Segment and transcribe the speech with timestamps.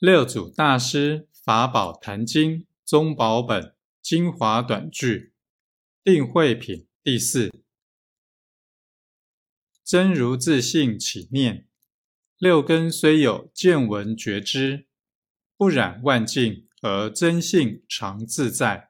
[0.00, 5.34] 六祖大师法宝坛经宗宝本精华短句
[6.02, 7.50] 定慧品第四。
[9.84, 11.68] 真如自性起念，
[12.38, 14.86] 六根虽有见闻觉知，
[15.58, 18.89] 不染万境而真性常自在。